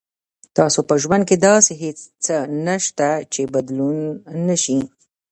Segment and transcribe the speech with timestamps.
[0.57, 2.35] تاسو په ژوند کې داسې هیڅ څه
[2.67, 3.97] نشته چې بدلون
[4.47, 4.79] نه شي.